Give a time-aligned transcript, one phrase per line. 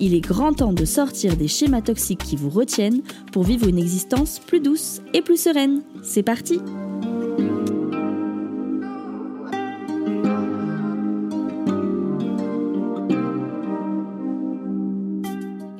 [0.00, 3.02] Il est grand temps de sortir des schémas toxiques qui vous retiennent
[3.32, 5.82] pour vivre une existence plus douce et plus sereine.
[6.02, 6.58] C'est parti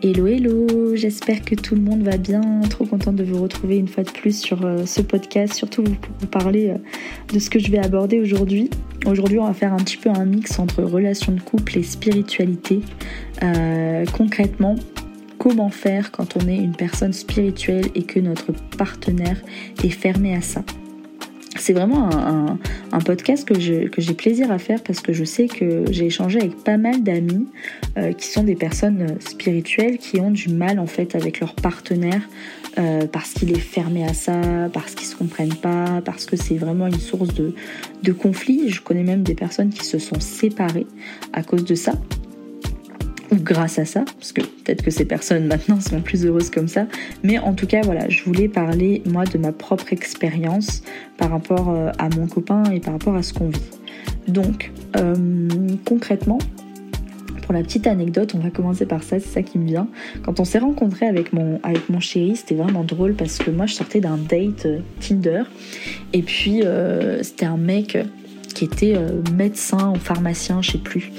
[0.07, 3.89] Hello hello, j'espère que tout le monde va bien, trop contente de vous retrouver une
[3.89, 6.77] fois de plus sur euh, ce podcast, surtout pour vous parler euh,
[7.33, 8.69] de ce que je vais aborder aujourd'hui.
[9.07, 12.81] Aujourd'hui on va faire un petit peu un mix entre relations de couple et spiritualité.
[13.45, 14.77] Euh, concrètement,
[15.39, 19.37] comment faire quand on est une personne spirituelle et que notre partenaire
[19.83, 20.63] est fermé à ça?
[21.57, 22.59] C'est vraiment un,
[23.05, 26.77] podcast que, j'ai plaisir à faire parce que je sais que j'ai échangé avec pas
[26.77, 27.47] mal d'amis
[27.97, 32.23] euh, qui sont des personnes spirituelles qui ont du mal en fait avec leur partenaire
[32.79, 34.41] euh, parce qu'il est fermé à ça,
[34.73, 37.55] parce qu'ils se comprennent pas, parce que c'est vraiment une source de,
[38.03, 38.71] de conflit.
[38.71, 40.87] Je connais même des personnes qui se sont séparées
[41.33, 41.93] à cause de ça
[43.37, 46.87] grâce à ça, parce que peut-être que ces personnes maintenant sont plus heureuses comme ça,
[47.23, 50.83] mais en tout cas voilà, je voulais parler moi de ma propre expérience
[51.17, 53.61] par rapport euh, à mon copain et par rapport à ce qu'on vit.
[54.29, 55.15] Donc euh,
[55.85, 56.39] concrètement,
[57.43, 59.89] pour la petite anecdote, on va commencer par ça, c'est ça qui me vient.
[60.23, 63.67] Quand on s'est rencontré avec mon, avec mon chéri, c'était vraiment drôle parce que moi
[63.67, 65.43] je sortais d'un date euh, Tinder
[66.13, 66.63] et puis
[67.23, 67.99] c'était un mec
[68.55, 68.97] qui était
[69.33, 71.11] médecin ou pharmacien, je sais plus.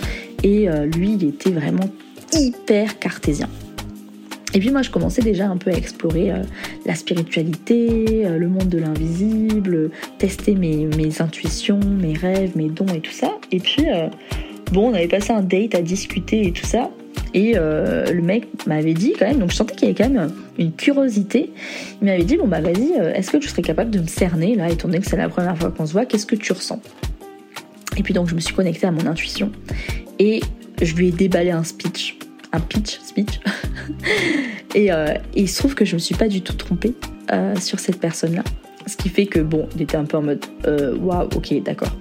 [0.44, 1.90] Et lui, il était vraiment
[2.36, 3.50] hyper cartésien.
[4.56, 6.38] Et puis moi, je commençais déjà un peu à explorer euh,
[6.86, 10.88] la spiritualité, euh, le monde de l'invisible, tester mes,
[11.20, 13.38] intuitions, mes rêves, mes dons et tout ça.
[13.52, 14.08] Et puis, euh,
[14.72, 16.90] bon, on avait passé un date à discuter et tout ça.
[17.34, 20.32] Et le mec m'avait dit quand même, donc je sentais qu'il y avait quand même
[20.58, 21.52] une curiosité.
[22.02, 24.70] Il m'avait dit, bon bah vas-y, est-ce que tu serais capable de me cerner là,
[24.70, 26.80] étant donné que c'est la première fois qu'on se voit, qu'est-ce que tu ressens?
[27.98, 29.52] Et puis donc je me suis connectée à mon intuition.
[30.18, 30.40] Et
[30.82, 32.18] je lui ai déballé un speech,
[32.56, 33.40] un pitch, speech.
[34.78, 36.96] Euh, et, il se trouve que je me suis pas du tout trompée
[37.32, 38.44] euh, sur cette personne-là.
[38.88, 41.96] Ce qui fait que, bon, il était un peu en mode, euh, waouh, ok, d'accord.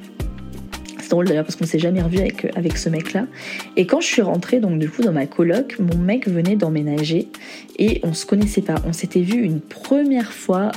[0.98, 3.26] C'est drôle d'ailleurs parce qu'on s'est jamais revu avec, avec ce mec-là.
[3.76, 7.28] Et quand je suis rentrée, donc du coup, dans ma coloc, mon mec venait d'emménager
[7.78, 8.74] et on se connaissait pas.
[8.84, 10.72] On s'était vu une première fois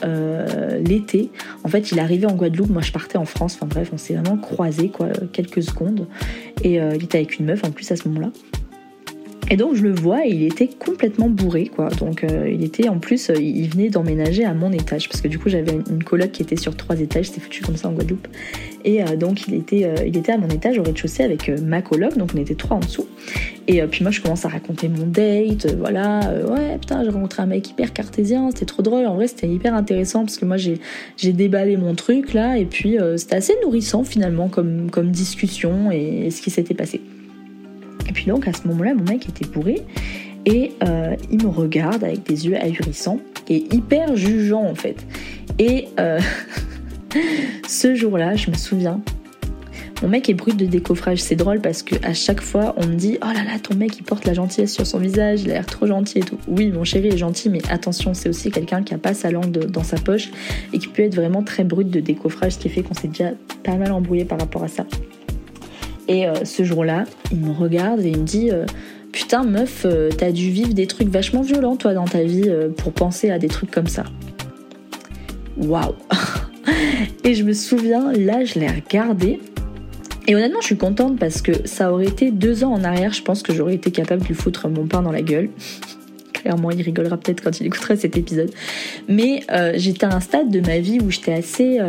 [0.85, 1.31] l'été.
[1.63, 3.55] En fait, il arrivait en Guadeloupe, moi je partais en France.
[3.55, 6.05] Enfin bref, on s'est vraiment croisés, quoi, quelques secondes.
[6.63, 8.29] Et il était avec une meuf en plus à ce moment-là.
[9.49, 11.87] Et donc je le vois et il était complètement bourré quoi.
[11.89, 15.29] Donc euh, il était en plus, euh, il venait d'emménager à mon étage parce que
[15.29, 17.93] du coup j'avais une coloc qui était sur trois étages, c'était foutu comme ça en
[17.93, 18.27] Guadeloupe.
[18.83, 22.17] Et euh, donc il était, il était à mon étage au rez-de-chaussée avec ma coloc,
[22.17, 23.07] donc on était trois en dessous.
[23.67, 26.19] Et puis moi je commence à raconter mon date, voilà,
[26.49, 29.05] ouais putain j'ai rencontré un mec hyper cartésien, c'était trop drôle.
[29.05, 30.79] En vrai c'était hyper intéressant parce que moi j'ai,
[31.31, 36.41] déballé mon truc là et puis c'était assez nourrissant finalement comme, comme discussion et ce
[36.41, 37.01] qui s'était passé.
[38.07, 39.83] Et puis donc à ce moment-là, mon mec était bourré
[40.45, 43.19] et euh, il me regarde avec des yeux ahurissants
[43.49, 45.05] et hyper jugeant en fait.
[45.59, 46.19] Et euh,
[47.67, 49.01] ce jour-là, je me souviens,
[50.01, 51.19] mon mec est brut de décoffrage.
[51.19, 53.97] C'est drôle parce que à chaque fois, on me dit Oh là là, ton mec
[53.97, 56.37] il porte la gentillesse sur son visage, il a l'air trop gentil et tout.
[56.47, 59.51] Oui, mon chéri est gentil, mais attention, c'est aussi quelqu'un qui a pas sa langue
[59.51, 60.29] dans sa poche
[60.71, 63.31] et qui peut être vraiment très brut de décoffrage, ce qui fait qu'on s'est déjà
[63.63, 64.85] pas mal embrouillé par rapport à ça.
[66.07, 68.65] Et euh, ce jour-là, il me regarde et il me dit euh,
[69.11, 72.93] Putain, meuf, euh, t'as dû vivre des trucs vachement violents, toi, dans ta vie, pour
[72.93, 74.03] penser à des trucs comme ça.
[75.57, 75.95] Waouh
[77.23, 79.39] Et je me souviens, là, je l'ai regardé.
[80.27, 83.21] Et honnêtement, je suis contente parce que ça aurait été deux ans en arrière, je
[83.21, 85.49] pense que j'aurais été capable de lui foutre mon pain dans la gueule.
[86.33, 88.51] Clairement, il rigolera peut-être quand il écoutera cet épisode.
[89.07, 89.41] Mais
[89.75, 91.79] j'étais à un stade de ma vie où j'étais assez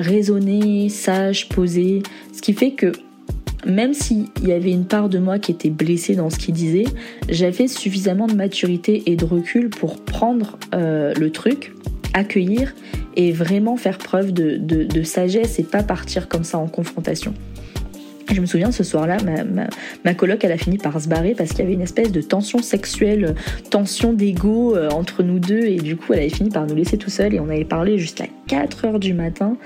[0.00, 2.02] raisonnée, sage, posée.
[2.34, 2.92] Ce qui fait que
[3.66, 6.84] même s'il y avait une part de moi qui était blessée dans ce qu'il disait,
[7.28, 11.72] j'avais suffisamment de maturité et de recul pour prendre euh, le truc,
[12.14, 12.74] accueillir
[13.16, 17.34] et vraiment faire preuve de, sagesse et pas partir comme ça en confrontation.
[18.32, 19.66] Je me souviens ce soir-là, ma,
[20.04, 22.22] ma, coloc, elle a fini par se barrer parce qu'il y avait une espèce de
[22.22, 23.34] tension sexuelle,
[23.68, 26.96] tension d'ego euh, entre nous deux, et du coup, elle avait fini par nous laisser
[26.96, 29.56] tout seuls et on avait parlé jusqu'à 4 heures du matin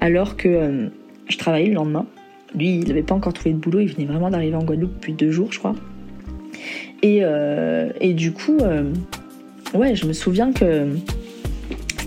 [0.00, 0.88] alors que euh,
[1.28, 2.06] je travaillais le lendemain.
[2.54, 5.12] Lui, il n'avait pas encore trouvé de boulot, il venait vraiment d'arriver en Guadeloupe depuis
[5.12, 5.74] deux jours, je crois.
[7.02, 7.22] Et,
[8.00, 8.58] et du coup,
[9.74, 10.88] ouais, je me souviens que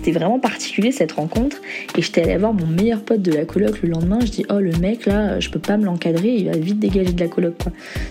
[0.00, 1.58] c'était vraiment particulier cette rencontre.
[1.96, 4.18] Et j'étais allée voir mon meilleur pote de la coloc le lendemain.
[4.20, 7.12] Je dis Oh, le mec là, je peux pas me l'encadrer, il va vite dégager
[7.12, 7.56] de la coloc.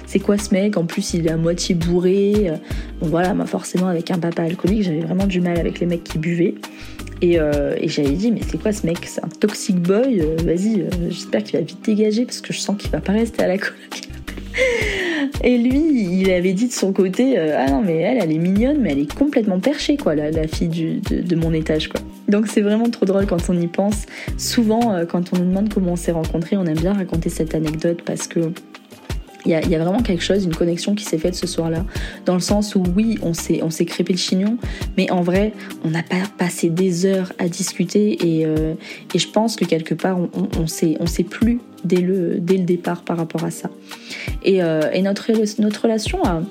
[0.05, 0.77] C'est quoi ce mec?
[0.77, 2.51] En plus, il est à moitié bourré.
[3.01, 6.03] Bon, voilà, moi, forcément, avec un papa alcoolique, j'avais vraiment du mal avec les mecs
[6.03, 6.53] qui buvaient.
[7.21, 8.99] Et, euh, j'avais dit, mais c'est quoi ce mec?
[9.05, 12.59] C'est un toxic boy euh, Vas-y, euh, j'espère qu'il va vite dégager parce que je
[12.59, 13.75] sens qu'il va pas rester à la coloc.
[15.43, 18.79] Et lui, il avait dit de son côté Ah non, mais elle, elle est mignonne,
[18.79, 22.01] mais elle est complètement perchée, quoi, la, fille de, mon étage, quoi.
[22.27, 24.05] Donc c'est vraiment trop drôle quand on y pense.
[24.37, 28.01] Souvent, quand on nous demande comment on s'est rencontrés, on aime bien raconter cette anecdote
[28.05, 28.51] parce que
[29.45, 31.85] il y, a, vraiment quelque chose, une connexion qui s'est faite ce soir-là,
[32.25, 34.57] dans le sens où oui, on s'est, on crépé le chignon,
[34.97, 35.53] mais en vrai,
[35.85, 38.73] on n'a pas passé des heures à discuter et, euh,
[39.13, 40.17] et je pense que quelque part,
[40.57, 43.69] on, s'est, on plus dès le, dès le départ par rapport à ça.
[44.43, 45.31] Et, euh, et notre,
[45.61, 46.41] notre relation a,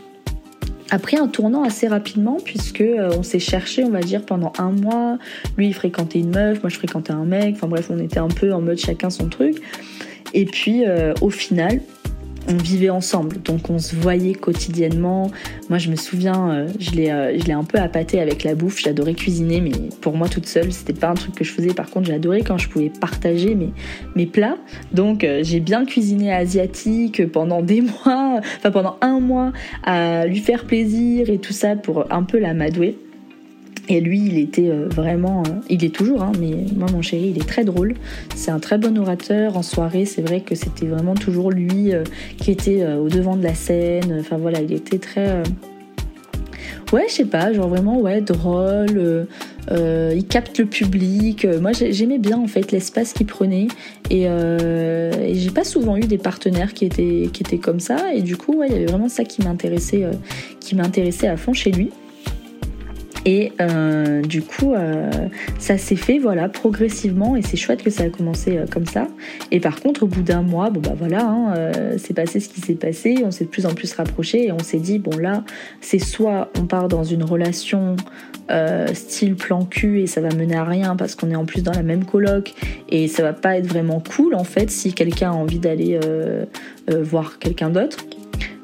[0.91, 4.53] a pris un tournant assez rapidement puisque euh, on s'est cherché, on va dire, pendant
[4.59, 5.19] un mois.
[5.59, 7.57] Lui, il fréquentait une meuf, moi je fréquentais un mec.
[7.57, 9.61] Enfin bref, on était un peu en mode chacun son truc.
[10.35, 10.85] Et puis
[11.23, 11.81] au final,
[12.47, 15.31] on vivait ensemble, donc on se voyait quotidiennement.
[15.69, 18.55] Moi, je me souviens, euh, je l'ai, euh, je l'ai un peu appâté avec la
[18.55, 18.81] bouffe.
[18.81, 21.75] J'adorais cuisiner, mais pour moi toute seule, c'était pas un truc que je faisais.
[21.75, 23.73] Par contre, j'adorais quand je pouvais partager mes,
[24.15, 24.57] mes plats.
[24.93, 29.53] Donc, euh, j'ai bien cuisiné asiatique pendant des mois, enfin pendant un mois,
[29.83, 32.99] à lui faire plaisir et tout ça pour un peu la madouer.
[33.89, 37.33] Et lui, il était euh, vraiment, euh, il est toujours, hein, mais moi, mon chéri,
[37.35, 37.95] il est très drôle.
[38.35, 39.57] C'est un très bon orateur.
[39.57, 42.05] En soirée, c'est vrai que c'était vraiment toujours lui euh,
[42.37, 44.19] qui était au devant de la scène.
[44.21, 45.43] Enfin voilà, il était très,
[46.93, 49.27] ouais, je sais pas, genre vraiment, ouais, drôle.
[49.71, 51.47] il capte le public.
[51.61, 53.69] Moi, j'aimais bien en fait l'espace qu'il prenait.
[54.11, 54.27] Et,
[55.35, 58.13] j'ai pas souvent eu des partenaires qui étaient, qui étaient comme ça.
[58.15, 60.05] Et du coup, ouais, il y avait vraiment ça qui m'intéressait,
[60.61, 61.91] qui m'intéressait à fond chez lui.
[63.31, 65.11] Et euh, du coup, euh,
[65.59, 67.37] ça s'est fait voilà progressivement.
[67.37, 69.07] Et c'est chouette que ça a commencé euh, comme ça.
[69.51, 72.63] Et par contre, au bout d'un mois, bon bah voilà, hein, c'est passé ce qui
[72.63, 75.45] s'est passé, on s'est de plus en plus rapproché et on s'est dit bon là,
[75.83, 77.97] c'est soit on part dans une relation
[78.95, 81.73] style plan cul et ça va mener à rien parce qu'on est en plus dans
[81.73, 82.55] la même coloc
[82.89, 86.01] et ça va pas être vraiment cool en fait si quelqu'un a envie d'aller
[86.89, 88.07] voir quelqu'un d'autre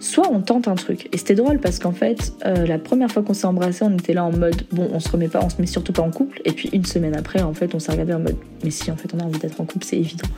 [0.04, 1.08] soit on tente un truc.
[1.12, 4.12] Et c'était drôle parce qu'en fait, euh, la première fois qu'on s'est embrassé, on était
[4.12, 6.42] là en mode bon, on se remet pas, on se met surtout pas en couple.
[6.44, 8.96] Et puis une semaine après, en fait, on s'est regardé en mode mais si, en
[8.96, 10.28] fait, on a envie d'être en couple, c'est évident.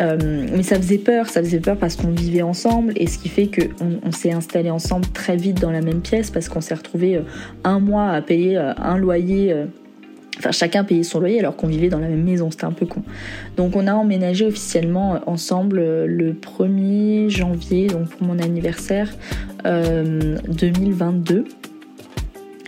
[0.00, 3.28] Euh, mais ça faisait peur, ça faisait peur parce qu'on vivait ensemble et ce qui
[3.28, 6.74] fait qu'on on, s'est installé ensemble très vite dans la même pièce parce qu'on s'est
[6.74, 7.22] retrouvé euh,
[7.64, 9.54] un mois à payer un loyer
[10.42, 12.84] Enfin, chacun payait son loyer alors qu'on vivait dans la même maison, c'était un peu
[12.84, 13.04] con.
[13.56, 19.08] Donc on a emménagé officiellement ensemble euh, le 1er janvier, donc pour mon anniversaire
[19.64, 21.36] 2022.
[21.36, 21.44] Euh,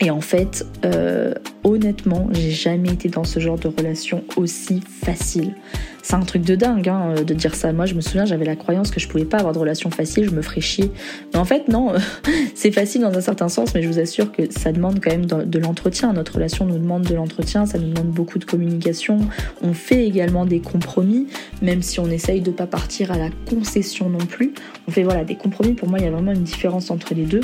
[0.01, 1.35] Et en fait, euh,
[1.65, 5.57] honnêtement, j'ai jamais été dans ce genre de relation aussi facile.
[6.05, 7.73] C'est un truc de dingue hein, de dire ça.
[7.73, 10.27] Moi, je me souviens, j'avais la croyance que je pouvais pas avoir de relation facile,
[10.27, 10.91] je me ferais chier.
[11.33, 11.95] Mais en fait, non,
[12.55, 15.25] c'est facile dans un certain sens, mais je vous assure que ça demande quand même
[15.25, 16.13] de l'entretien.
[16.13, 19.19] Notre relation nous demande de l'entretien, ça nous demande beaucoup de communication.
[19.63, 21.27] On fait également des compromis,
[21.63, 24.53] même si on essaye de pas partir à la concession non plus.
[24.87, 25.73] On fait voilà des compromis.
[25.73, 27.41] Pour moi, il y a vraiment une différence entre les deux.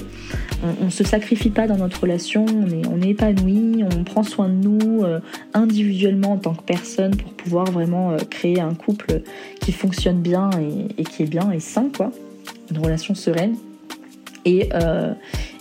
[0.62, 4.22] On, on se sacrifie pas dans notre relation, on est, on est épanoui, on prend
[4.22, 5.20] soin de nous euh,
[5.54, 9.22] individuellement en tant que personne pour pouvoir vraiment euh, créer un couple
[9.60, 10.50] qui fonctionne bien
[10.98, 12.10] et, qui est bien et sain, quoi.
[12.70, 13.56] Une relation sereine.
[14.44, 15.12] Et, euh,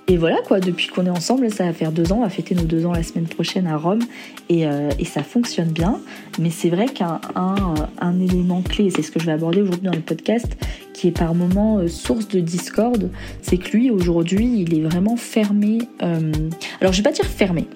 [0.08, 2.56] et voilà quoi, depuis qu'on est ensemble, ça va faire deux ans, on va fêter
[2.56, 4.00] nos deux ans la semaine prochaine à Rome
[4.48, 4.64] et,
[4.98, 6.00] et ça fonctionne bien.
[6.40, 9.94] Mais c'est vrai qu'un un, élément clé, c'est ce que je vais aborder aujourd'hui dans
[9.94, 10.48] le podcast,
[10.94, 13.12] qui est par moments source de discorde,
[13.44, 15.80] c'est que lui aujourd'hui il est vraiment fermé.
[16.02, 17.68] alors je vais pas dire fermé,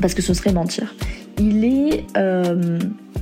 [0.00, 0.92] parce que ce serait mentir.
[1.40, 2.78] Il est euh,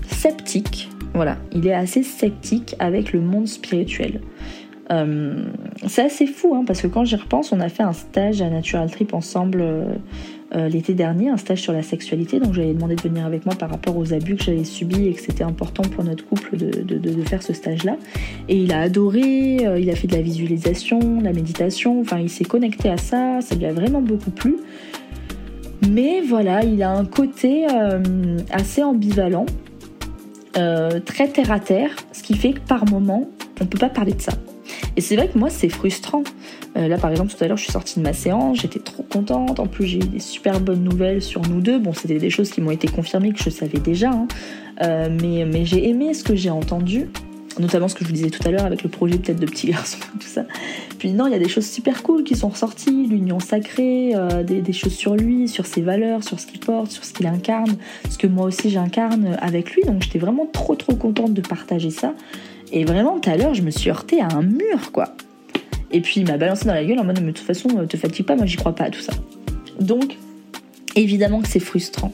[0.08, 4.20] sceptique, voilà, il est assez sceptique avec le monde spirituel.
[4.90, 5.44] Euh,
[5.86, 8.48] c'est assez fou, hein, parce que quand j'y repense, on a fait un stage à
[8.48, 13.02] Natural Trip ensemble euh, l'été dernier, un stage sur la sexualité, donc j'avais demandé de
[13.02, 16.04] venir avec moi par rapport aux abus que j'avais subis et que c'était important pour
[16.04, 17.96] notre couple de, de faire ce stage-là.
[18.48, 22.30] Et il a adoré, il a fait de la visualisation, de la méditation, enfin il
[22.30, 24.56] s'est connecté à ça, ça lui a vraiment beaucoup plu.
[25.88, 29.46] Mais voilà, il a un côté euh, assez ambivalent,
[30.56, 33.28] euh, très terre à terre, ce qui fait que par moment,
[33.60, 34.32] on ne peut pas parler de ça.
[34.96, 36.24] Et c'est vrai que moi, c'est frustrant.
[36.76, 39.02] Euh, là, par exemple, tout à l'heure, je suis sortie de ma séance, j'étais trop
[39.02, 39.60] contente.
[39.60, 41.78] En plus, j'ai eu des super bonnes nouvelles sur nous deux.
[41.78, 44.26] Bon, c'était des choses qui m'ont été confirmées que je savais déjà, hein.
[44.80, 47.08] mais, mais j'ai aimé ce que j'ai entendu.
[47.58, 49.66] notamment ce que je vous disais tout à l'heure avec le projet peut-être de petits
[49.70, 50.46] garçons, tout ça.
[50.98, 54.42] Puis non, il y a des choses super cool qui sont ressorties, l'union sacrée, euh,
[54.42, 57.76] des, choses sur lui, sur ses valeurs, sur ce qu'il porte, sur ce qu'il incarne,
[58.10, 59.82] ce que moi aussi j'incarne avec lui.
[59.82, 62.14] Donc j'étais vraiment trop trop contente de partager ça.
[62.72, 65.14] Et vraiment tout à l'heure, je me suis heurtée à un mur, quoi.
[65.92, 67.86] Et puis il m'a balancé dans la gueule en mode, mais de toute façon, euh,
[67.86, 69.12] te fatigue pas, moi j'y crois pas à tout ça.
[69.80, 70.16] Donc,
[70.94, 72.12] évidemment que c'est frustrant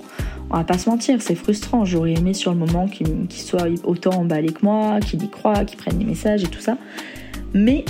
[0.52, 1.84] on va pas se mentir, c'est frustrant.
[1.84, 5.78] J'aurais aimé sur le moment qu'il soit autant emballé que moi, qu'il y croit, qu'il
[5.78, 6.76] prenne les messages et tout ça.
[7.54, 7.86] Mais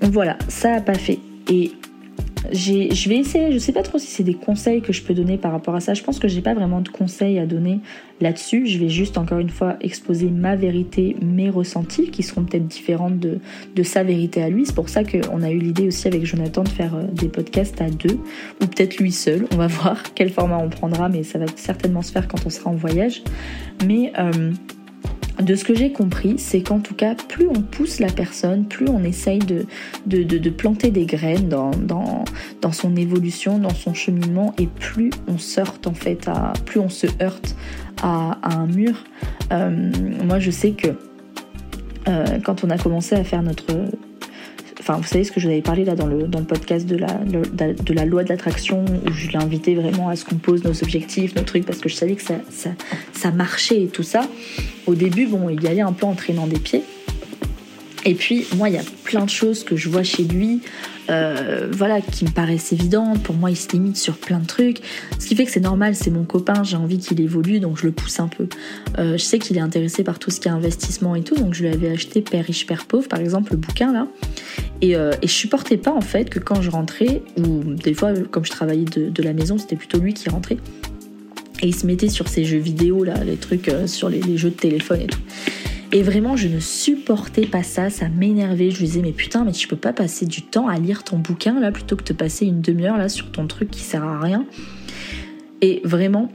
[0.00, 1.18] voilà, ça a pas fait.
[1.50, 1.72] Et
[2.52, 5.38] je vais essayer, je sais pas trop si c'est des conseils que je peux donner
[5.38, 5.94] par rapport à ça.
[5.94, 7.80] Je pense que j'ai pas vraiment de conseils à donner
[8.20, 8.66] là-dessus.
[8.66, 13.18] Je vais juste encore une fois exposer ma vérité, mes ressentis qui seront peut-être différentes
[13.18, 13.38] de,
[13.74, 14.66] de, sa vérité à lui.
[14.66, 17.80] C'est pour ça qu'on a eu l'idée aussi avec Jonathan de faire euh, des podcasts
[17.80, 18.18] à deux
[18.62, 19.46] ou peut-être lui seul.
[19.52, 22.50] On va voir quel format on prendra, mais ça va certainement se faire quand on
[22.50, 23.22] sera en voyage.
[23.84, 24.52] Mais euh,
[25.40, 28.88] de ce que j'ai compris, c'est qu'en tout cas, plus on pousse la personne, plus
[28.88, 29.66] on essaye de,
[30.50, 35.94] planter des graines dans, son évolution, dans son cheminement, et plus on se heurte en
[35.94, 37.56] fait, à, plus on se heurte
[38.02, 39.04] à, un mur.
[39.52, 39.90] Euh,
[40.24, 40.88] moi, je sais que
[42.08, 43.72] euh, quand on a commencé à faire notre
[44.88, 47.08] Enfin, vous savez ce que je vous avais parlé là dans le, podcast de la,
[47.08, 50.80] de la loi de l'attraction, où je l'ai invité vraiment à ce qu'on pose nos
[50.80, 52.70] objectifs, nos trucs, parce que je savais que ça, ça,
[53.12, 54.28] ça marchait et tout ça.
[54.86, 56.84] Au début, bon, il y allait un peu en traînant des pieds.
[58.06, 60.60] Et puis, moi, il y a plein de choses que je vois chez lui,
[61.10, 63.20] euh, voilà, qui me paraissent évidentes.
[63.24, 64.78] Pour moi, il se limite sur plein de trucs.
[65.18, 67.84] Ce qui fait que c'est normal, c'est mon copain, j'ai envie qu'il évolue, donc je
[67.84, 68.46] le pousse un peu.
[68.98, 71.54] Euh, je sais qu'il est intéressé par tout ce qui est investissement et tout, donc
[71.54, 74.06] je lui avais acheté Père riche, Père pauvre, par exemple, le bouquin là.
[74.82, 78.12] Et, euh, et je supportais pas en fait que quand je rentrais, ou des fois,
[78.30, 80.58] comme je travaillais de, la maison, c'était plutôt lui qui rentrait.
[81.60, 84.50] Et il se mettait sur ses jeux vidéo, là, les trucs sur les, les jeux
[84.50, 85.18] de téléphone et tout.
[85.92, 88.70] Et vraiment, je ne supportais pas ça, ça m'énervait.
[88.70, 91.18] Je lui disais, mais putain, mais tu peux pas passer du temps à lire ton
[91.18, 94.20] bouquin là plutôt que de passer une demi-heure là sur ton truc qui sert à
[94.20, 94.44] rien.
[95.62, 96.30] Et vraiment,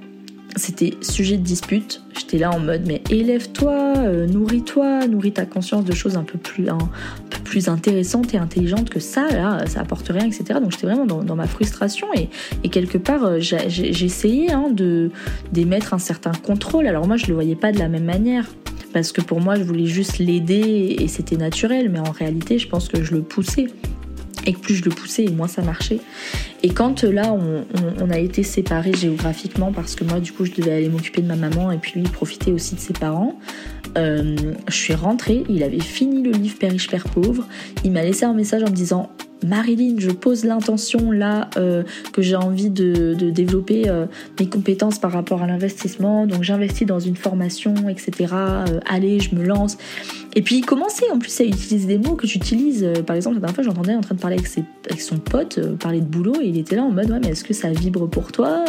[0.56, 2.02] c'était sujet de dispute.
[2.18, 6.38] J'étais là en mode, mais élève-toi, euh, nourris-toi, nourris ta conscience de choses un peu
[6.38, 9.30] plus, intéressantes et intelligentes que ça.
[9.30, 10.60] Là, ça apporte rien, etc.
[10.62, 14.70] Donc j'étais vraiment dans, ma frustration et, quelque part, euh, j'essayais hein,
[15.52, 16.88] d'émettre un certain contrôle.
[16.88, 18.46] Alors moi, je le voyais pas de la même manière
[18.94, 22.68] parce que pour moi, je voulais juste l'aider et c'était naturel, mais en réalité, je
[22.68, 23.68] pense que je le poussais.
[24.48, 26.00] Et que plus je le poussais, moins ça marchait.
[26.64, 30.52] Et quand euh, là, on, a été séparés géographiquement, parce que moi, du coup, je
[30.52, 33.38] devais aller m'occuper de ma maman et puis lui, profiter aussi de ses parents,
[33.98, 34.36] euh,
[34.68, 37.48] je suis rentrée, il avait fini le livre Père riche, Père pauvre.
[37.84, 39.12] Il m'a laissé un message en me disant
[39.46, 41.84] Marilyn, je pose l'intention là euh,
[42.14, 44.06] que j'ai envie de, développer euh,
[44.40, 48.34] mes compétences par rapport à l'investissement, donc j'investis dans une formation, etc.
[48.34, 49.78] Euh, allez, je me lance.
[50.36, 52.88] Et puis il commençait en plus à utiliser des mots que j'utilise.
[53.06, 56.06] par exemple, la dernière fois, j'entendais en train de parler avec, son pote, parler de
[56.06, 58.64] boulot, et il était là en mode ouais, mais est-ce que ça vibre pour toi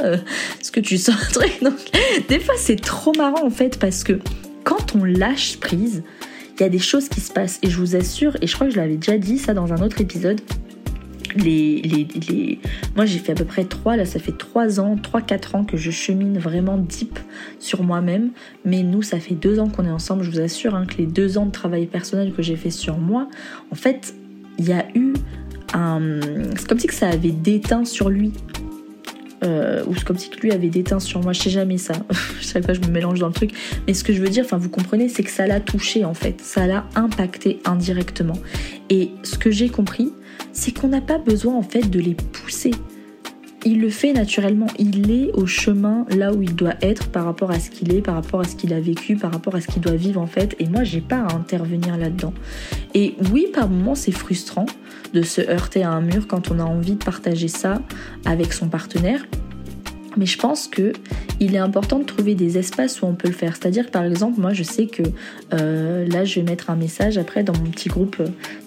[0.61, 1.63] Est-ce que tu sens un truc?
[1.63, 1.75] Donc,
[2.29, 4.19] des fois, c'est trop marrant en fait parce que
[4.65, 6.03] quand on lâche prise,
[6.59, 7.59] il y a des choses qui se passent.
[7.63, 9.83] Et je vous assure, et je crois que je l'avais déjà dit ça dans un
[9.83, 10.41] autre épisode,
[11.37, 12.59] les, les,
[12.95, 15.77] Moi j'ai fait à peu près 3, là ça fait 3 ans, 3-4 ans que
[15.77, 17.19] je chemine vraiment deep
[17.59, 18.31] sur moi-même.
[18.65, 21.07] Mais nous ça fait 2 ans qu'on est ensemble, je vous assure hein, que les
[21.07, 23.29] 2 ans de travail personnel que j'ai fait sur moi,
[23.71, 24.15] en fait
[24.59, 25.15] il y a eu
[25.73, 26.21] un...
[26.57, 28.33] C'est comme si que ça avait déteint sur lui
[29.43, 31.95] euh, ou c'est comme si lui avait déteint sur moi, je sais jamais ça,
[32.41, 33.53] je sais pas, je me mélange dans le truc,
[33.87, 36.15] mais ce que je veux dire, enfin vous comprenez, c'est que ça l'a touché en
[36.15, 38.39] fait, ça l'a impacté indirectement.
[38.91, 40.13] Et ce que j'ai compris,
[40.53, 42.73] c'est qu'on n'a pas besoin en fait de les pousser.
[43.65, 47.53] Il le fait naturellement, il est au chemin là où il doit être par rapport
[47.53, 49.69] à ce qu'il est, par rapport à ce qu'il a vécu, par rapport à ce
[49.69, 52.35] qu'il doit vivre en fait, et moi j'ai pas à intervenir là-dedans.
[52.95, 54.67] Et oui, par moments c'est frustrant,
[55.15, 57.81] de se heurter à un mur quand on a envie de partager ça
[58.25, 59.25] avec son partenaire.
[60.17, 60.93] Mais je pense que
[61.41, 63.57] il est important de trouver des espaces où on peut le faire.
[63.57, 65.03] C'est-à-dire par exemple, moi je sais que
[65.55, 68.23] euh, là je vais mettre un message après dans mon petit groupe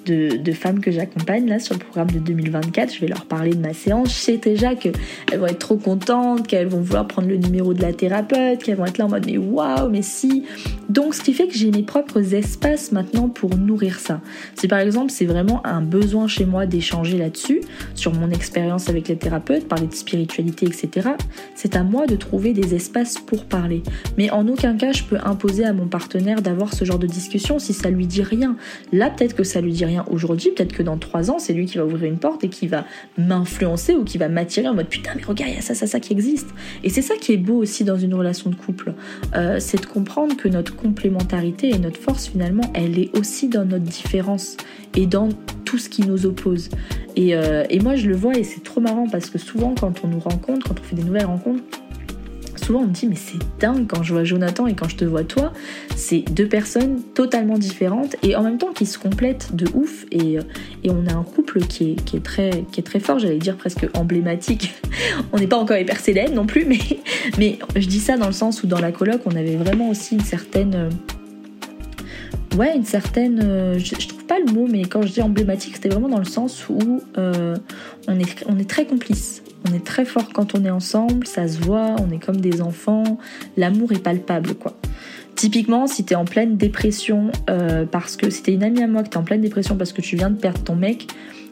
[0.06, 2.94] de, femmes que j'accompagne là sur le programme de 2024.
[2.94, 4.10] Je vais leur parler de ma séance.
[4.10, 4.94] Je sais déjà qu'elles
[5.38, 8.86] vont être trop contentes, qu'elles vont vouloir prendre le numéro de la thérapeute, qu'elles vont
[8.86, 10.46] être là en mode mais waouh, mais si.
[10.90, 14.22] Donc ce qui fait que j'ai mes propres espaces maintenant pour nourrir ça.
[14.56, 17.62] Si par exemple c'est vraiment un besoin chez moi d'échanger là-dessus,
[17.96, 21.10] sur mon expérience avec les thérapeutes, parler de spiritualité, etc.,
[21.56, 23.82] c'est à moi de trouver des espaces pour parler.
[24.18, 27.60] Mais en aucun cas je peux imposer à mon partenaire d'avoir ce genre de discussion
[27.60, 28.56] si ça lui dit rien.
[28.92, 31.66] Là peut-être que ça lui dit rien aujourd'hui, peut-être que dans trois ans, c'est lui
[31.66, 32.86] qui va ouvrir une porte et qui va
[33.18, 35.88] m'influencer ou qui va m'attirer en mode putain, mais regarde, il y a ça, ça,
[35.88, 36.50] ça qui existe.
[36.84, 38.94] Et c'est ça qui est beau aussi dans une relation de couple,
[39.36, 43.66] euh, c'est de comprendre que notre complémentarité et notre force finalement, elle est aussi dans
[43.66, 44.58] notre différence
[44.96, 45.30] et dans
[45.66, 46.70] tout ce qui nous oppose.
[47.16, 50.04] Et, euh, et moi, je le vois et c'est trop marrant parce que souvent, quand
[50.04, 51.64] on nous rencontre, quand on fait des nouvelles rencontres,
[52.66, 55.06] souvent on me dit mais c'est dingue quand je vois Jonathan et quand je te
[55.06, 55.54] vois toi,
[55.96, 60.38] c'est deux personnes totalement différentes et en même temps qui se complètent de ouf et,
[60.84, 63.38] et on a un couple qui est, qui est, très, qui est très fort, j'allais
[63.38, 64.74] dire presque emblématique.
[65.34, 66.80] on n'est pas encore hyper célèbre non plus, mais,
[67.38, 70.16] mais je dis ça dans le sens où dans la coloc on avait vraiment aussi
[70.16, 70.90] une certaine...
[72.58, 73.78] Ouais, une certaine...
[73.78, 76.68] Je, je pas le mot, mais quand je dis emblématique, c'était vraiment dans le sens
[76.70, 77.56] où euh,
[78.08, 79.44] on, est, on est très complices.
[79.70, 82.62] On est très fort quand on est ensemble, ça se voit, on est comme des
[82.62, 83.18] enfants,
[83.58, 84.78] l'amour est palpable quoi.
[85.36, 89.04] Typiquement, si t'es en pleine dépression euh, parce que si t'es une amie à moi
[89.04, 91.08] que t'es en pleine dépression parce que tu viens de perdre ton mec,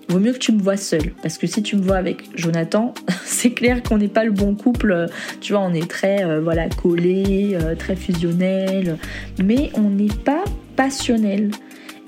[0.07, 1.11] vaut mieux que tu me vois seule.
[1.21, 2.93] Parce que si tu me vois avec Jonathan,
[3.25, 5.07] c'est clair qu'on n'est pas le bon couple.
[5.41, 8.97] Tu vois, on est très euh, voilà collé, euh, très fusionnel,
[9.43, 10.43] mais on n'est pas
[10.75, 11.51] passionnel.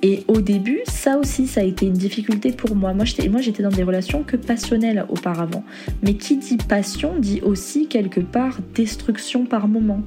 [0.02, 2.94] Et au début, ça aussi, ça a été une difficulté pour moi.
[2.94, 3.28] Moi, j'étais,
[3.64, 5.64] dans des relations que passionnelles auparavant.
[6.04, 10.02] Mais qui dit passion dit aussi quelque part destruction par moment.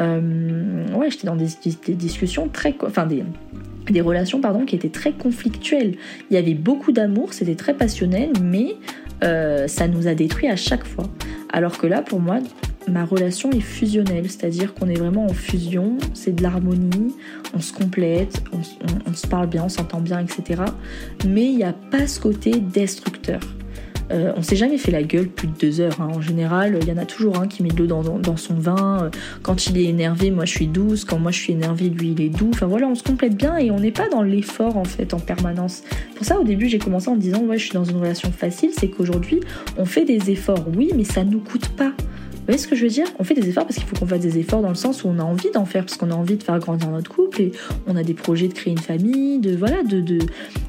[0.00, 1.48] Euh, ouais, j'étais dans des,
[1.94, 3.24] discussions très, enfin des
[3.90, 5.96] des relations pardon qui étaient très conflictuelles.
[6.30, 8.76] Il y avait beaucoup d'amour, c'était très passionnel, mais
[9.24, 11.08] euh, ça nous a détruit à chaque fois.
[11.50, 12.38] Alors que là, pour moi,
[12.88, 17.14] ma relation est fusionnelle, c'est-à-dire qu'on est vraiment en fusion, c'est de l'harmonie,
[17.54, 20.62] on se complète, on, se parle bien, on s'entend bien, etc.
[21.26, 23.40] Mais il n'y a pas ce côté destructeur.
[24.10, 26.00] Euh, on s'est jamais fait la gueule plus de deux heures.
[26.00, 26.08] Hein.
[26.14, 29.02] En général, il y en a toujours un qui met de l'eau dans, son vin.
[29.02, 29.10] Euh,
[29.42, 31.04] quand il est énervé, moi je suis douce.
[31.04, 32.48] Quand moi je suis énervée, lui il est doux.
[32.54, 35.20] Enfin voilà, on se complète bien et on n'est pas dans l'effort en fait en
[35.20, 35.82] permanence.
[36.16, 38.32] Pour ça, au début, j'ai commencé en me disant ouais, je suis dans une relation
[38.32, 38.70] facile.
[38.72, 39.40] C'est qu'aujourd'hui,
[39.76, 41.92] on fait des efforts, oui, mais ça nous coûte pas
[42.48, 43.06] voyez ce que je veux dire?
[43.18, 45.08] On fait des efforts parce qu'il faut qu'on fasse des efforts dans le sens où
[45.08, 47.52] on a envie d'en faire, parce qu'on a envie de faire grandir notre couple et
[47.86, 50.18] on a des projets de créer une famille, de voilà, de, de,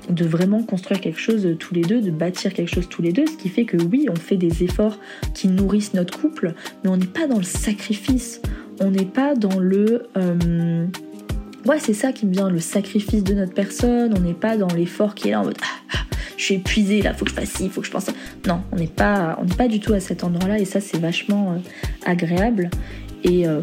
[0.09, 3.25] de vraiment construire quelque chose tous les deux, de bâtir quelque chose tous les deux,
[3.27, 4.97] ce qui fait que oui, on fait des efforts
[5.33, 8.41] qui nourrissent notre couple, mais on n'est pas dans le sacrifice,
[8.81, 10.03] on n'est pas dans le...
[10.17, 10.85] Euh,
[11.65, 14.67] ouais, c'est ça qui me vient, le sacrifice de notre personne, on n'est pas dans
[14.67, 15.57] l'effort qui est là en mode...
[15.61, 15.97] Ah, ah,
[16.39, 18.13] je suis épuisée là, faut que je fasse ci, faut que je pense ça.
[18.47, 20.97] Non, on n'est pas, on n'est pas du tout à cet endroit-là et ça c'est
[20.97, 21.57] vachement euh,
[22.05, 22.69] agréable.
[23.25, 23.61] Et, euh,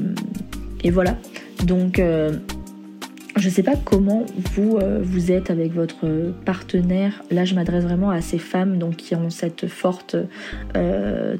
[0.85, 1.17] et, voilà.
[1.65, 2.33] Donc euh,
[3.37, 6.07] je sais pas comment vous vous êtes avec votre
[6.45, 7.23] partenaire.
[7.31, 10.17] Là, je m'adresse vraiment à ces femmes donc qui ont cette forte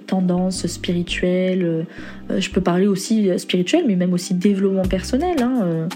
[0.07, 1.87] tendance spirituelle.
[2.31, 5.42] je peux parler aussi spirituelle, mais même aussi développement personnel.
[5.42, 5.88] Hein,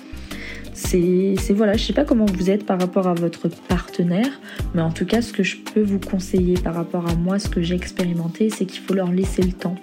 [0.81, 4.41] c'est voilà, je sais pas comment vous êtes par rapport à votre partenaire,
[4.75, 7.49] mais en tout cas, ce que je peux vous conseiller par rapport à moi, ce
[7.49, 9.77] que j'ai expérimenté, c'est qu'il faut leur laisser le temps.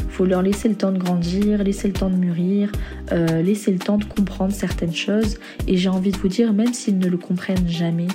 [0.00, 2.72] Il faut leur laisser le temps de grandir, laisser le temps de mûrir,
[3.12, 5.38] euh, laisser le temps de comprendre certaines choses.
[5.68, 8.08] Et j'ai envie de vous dire, même s'ils ne le comprennent jamais,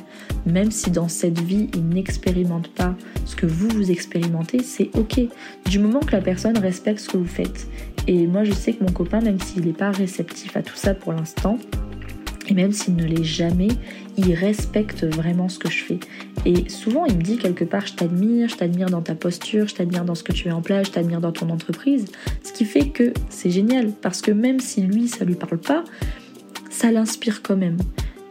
[0.45, 5.21] même si dans cette vie ils n'expérimentent pas ce que vous vous expérimentez, c'est ok.
[5.69, 7.67] Du moment que la personne respecte ce que vous faites.
[8.07, 10.93] Et moi, je sais que mon copain, même s'il n'est pas réceptif à tout ça
[10.93, 11.57] pour l'instant,
[12.47, 13.69] et même s'il ne l'est jamais,
[14.17, 15.99] il respecte vraiment ce que je fais.
[16.45, 19.75] Et souvent, il me dit quelque part, je t'admire, je t'admire dans ta posture, je
[19.75, 22.05] t'admire dans ce que tu mets en place, je t'admire dans ton entreprise.
[22.43, 25.83] Ce qui fait que c'est génial, parce que même si lui, ça lui parle pas,
[26.69, 27.77] ça l'inspire quand même.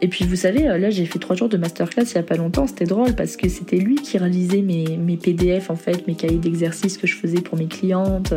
[0.03, 2.35] Et puis vous savez, là j'ai fait trois jours de masterclass il y a pas
[2.35, 6.39] longtemps, c'était drôle parce que c'était lui qui réalisait mes, PDF en fait, mes cahiers
[6.39, 8.33] d'exercice que je faisais pour mes clientes.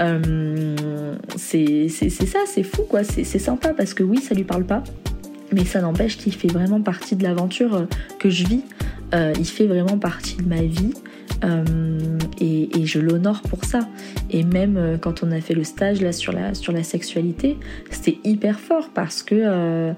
[0.00, 4.82] Euh, c'est ça, c'est fou quoi, c'est sympa parce que oui, ça lui parle pas,
[5.52, 7.84] mais ça n'empêche qu'il fait vraiment partie de l'aventure euh,
[8.18, 8.62] que je vis.
[9.14, 10.94] Euh, il fait vraiment partie de ma vie.
[11.44, 11.64] Euh,
[12.40, 13.80] et, je l'honore pour ça.
[14.30, 17.56] Et même quand on a fait le stage là sur la, sur la sexualité,
[17.90, 19.92] c'était hyper fort parce que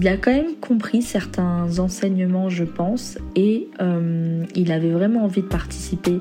[0.00, 3.68] il a quand même compris certains enseignements, je pense, et
[4.54, 6.20] il avait vraiment envie de participer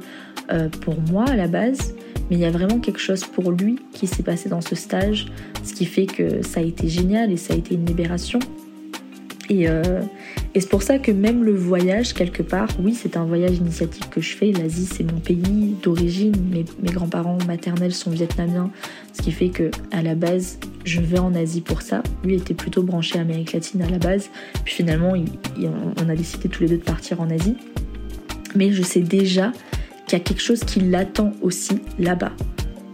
[0.82, 1.94] pour moi à la base.
[2.30, 5.28] Mais il y a vraiment quelque chose pour lui qui s'est passé dans ce stage,
[5.64, 8.40] ce qui fait que ça a été génial et ça a été une libération.
[9.52, 10.02] Euh,
[10.54, 14.10] et, c'est pour ça que même le voyage, quelque part, oui, c'est un voyage initiatique
[14.10, 14.52] que je fais.
[14.52, 16.36] L'Asie, c'est mon pays d'origine.
[16.52, 18.72] Mes, grands-parents maternels sont vietnamiens,
[19.14, 22.04] ce qui fait que à la base, je vais en Asie pour ça.
[22.24, 24.30] Lui était plutôt branché Amérique latine à la base.
[24.66, 25.14] Puis finalement,
[25.58, 27.56] on a décidé tous les deux de partir en Asie.
[28.56, 29.52] Mais je sais déjà
[30.08, 32.32] qu'il y a quelque chose qui l'attend aussi là-bas.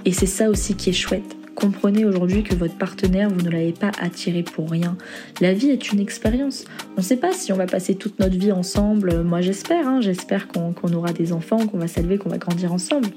[0.06, 3.74] Et c'est ça aussi qui est chouette Comprenez aujourd'hui que votre partenaire, vous ne l'avez
[3.74, 4.98] pas attiré pour rien.
[5.40, 6.66] La vie est une expérience.
[6.98, 9.24] On ne sait pas si on va passer toute notre vie ensemble.
[9.24, 10.02] Moi j'espère, hein.
[10.02, 13.10] j'espère qu'on aura des enfants, qu'on va s'élever, qu'on va grandir ensemble.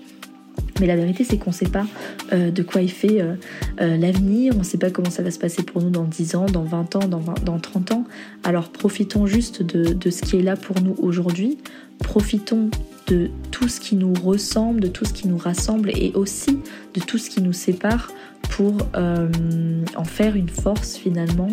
[0.80, 1.86] Mais la vérité, c'est qu'on ne sait pas
[2.32, 3.34] euh, de quoi il fait euh,
[3.80, 6.34] euh, l'avenir, on ne sait pas comment ça va se passer pour nous dans 10
[6.36, 8.04] ans, dans 20 ans, dans, dans 30 ans.
[8.44, 11.58] Alors profitons juste de, ce qui est là pour nous aujourd'hui.
[11.98, 12.70] Profitons
[13.06, 16.58] de tout ce qui nous ressemble, de tout ce qui nous rassemble et aussi
[16.94, 18.10] de tout ce qui nous sépare
[18.50, 21.48] pour en faire une force finalement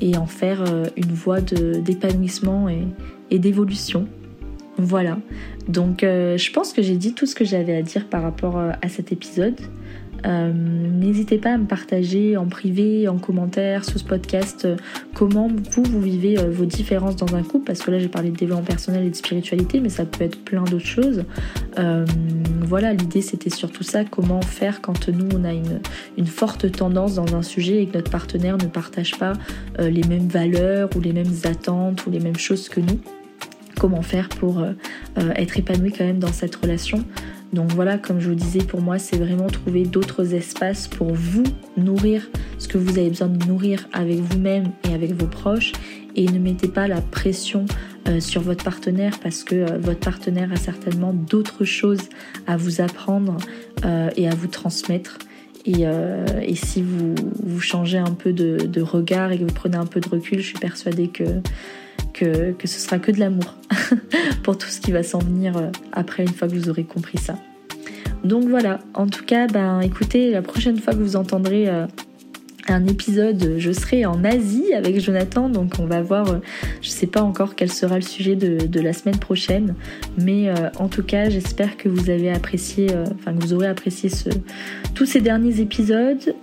[0.00, 0.64] et en faire
[0.96, 2.68] une voie d'épanouissement
[3.30, 4.08] et, d'évolution.
[4.78, 5.18] Voilà,
[5.68, 8.58] donc euh, je pense que j'ai dit tout ce que j'avais à dire par rapport
[8.58, 9.60] euh, à cet épisode.
[10.26, 14.68] Euh, n'hésitez pas à me partager en privé, en commentaire sous ce podcast
[15.14, 18.64] comment vous, vivez vos différences dans un couple, parce que là j'ai parlé de développement
[18.64, 21.24] personnel et de spiritualité, mais ça peut être plein d'autres choses.
[22.62, 27.34] voilà, l'idée c'était surtout ça, comment faire quand nous on a une, forte tendance dans
[27.34, 29.32] un sujet et que notre partenaire ne partage pas
[29.78, 33.00] les mêmes valeurs ou les mêmes attentes ou les mêmes choses que nous
[33.80, 34.72] comment faire pour euh,
[35.18, 37.02] euh, être épanoui quand même dans cette relation.
[37.54, 41.44] Donc voilà, comme je vous disais, pour moi, c'est vraiment trouver d'autres espaces pour vous
[41.78, 45.72] nourrir ce que vous avez besoin de nourrir avec vous-même et avec vos proches.
[46.14, 47.64] Et ne mettez pas la pression
[48.06, 52.08] euh, sur votre partenaire parce que votre partenaire a certainement d'autres choses
[52.46, 53.38] à vous apprendre
[54.16, 55.18] et à vous transmettre.
[55.64, 60.08] Et, si vous, changez un peu de, regard et que vous prenez un peu de
[60.08, 61.24] recul, je suis persuadée que
[62.20, 63.54] que, ce sera que de l'amour
[64.42, 67.18] pour tout ce qui va s'en venir euh, après une fois que vous aurez compris
[67.18, 67.36] ça.
[68.24, 71.68] Donc voilà, en tout cas, ben écoutez, la prochaine fois que vous entendrez
[72.70, 76.38] un épisode, je serai en Asie avec Jonathan, donc on va voir, euh,
[76.82, 79.74] je sais pas encore quel sera le sujet de, la semaine prochaine,
[80.18, 83.66] mais euh, en tout cas j'espère que vous avez apprécié, euh, enfin que vous aurez
[83.66, 84.30] apprécié ce,
[84.94, 86.34] tous ces derniers épisodes.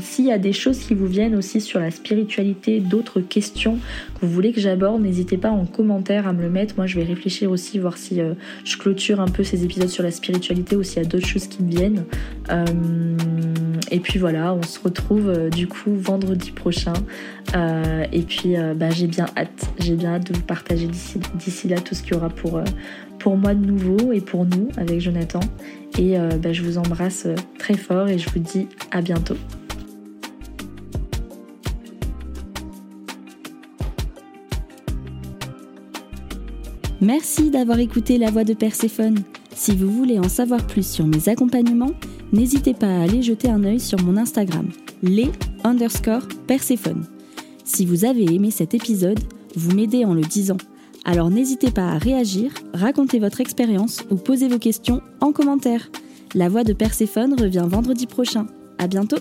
[0.00, 3.78] S'il y a des choses qui vous viennent aussi sur la spiritualité, d'autres questions
[4.14, 6.98] que vous voulez que j'aborde, n'hésitez pas en commentaire à me le mettre, moi je
[6.98, 8.20] vais réfléchir aussi, voir si
[8.64, 11.46] je clôture un peu ces épisodes sur la spiritualité ou s'il y a d'autres choses
[11.46, 12.04] qui me viennent.
[13.90, 16.94] Et puis voilà, on se retrouve euh, du coup vendredi prochain.
[17.54, 21.68] Euh, et puis euh, bah, j'ai bien hâte, j'ai bien hâte de vous partager d'ici
[21.68, 22.60] là tout ce qu'il y aura pour,
[23.18, 25.40] pour moi de nouveau et pour nous avec Jonathan.
[25.98, 29.36] Et bah, je vous embrasse très fort et je vous dis à bientôt.
[37.00, 39.22] Merci d'avoir écouté la voix de Perséphone.
[39.54, 41.92] Si vous voulez en savoir plus sur mes accompagnements,
[42.32, 44.68] n'hésitez pas à aller jeter un œil sur mon Instagram
[45.04, 45.30] les
[45.64, 47.04] underscore Perséphone.
[47.64, 49.20] Si vous avez aimé cet épisode,
[49.54, 50.56] vous m'aidez en le disant.
[51.04, 55.90] Alors n'hésitez pas à réagir, raconter votre expérience ou poser vos questions en commentaire.
[56.34, 58.46] La voix de Perséphone revient vendredi prochain.
[58.78, 59.18] À bientôt!